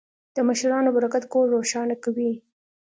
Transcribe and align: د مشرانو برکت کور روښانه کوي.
د 0.35 0.37
مشرانو 0.47 0.89
برکت 0.97 1.23
کور 1.33 1.45
روښانه 1.55 1.95
کوي. 2.03 2.31